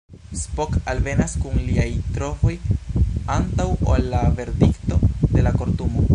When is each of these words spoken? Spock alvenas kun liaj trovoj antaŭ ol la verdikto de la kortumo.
Spock 0.43 0.77
alvenas 0.93 1.35
kun 1.43 1.59
liaj 1.67 1.85
trovoj 2.15 2.55
antaŭ 3.37 3.69
ol 3.93 4.09
la 4.17 4.25
verdikto 4.41 5.01
de 5.37 5.47
la 5.49 5.55
kortumo. 5.63 6.07